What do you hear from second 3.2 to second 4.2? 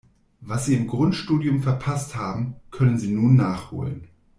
nachholen.